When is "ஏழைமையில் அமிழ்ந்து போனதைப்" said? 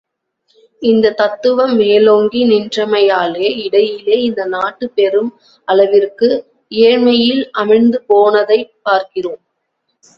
6.81-8.73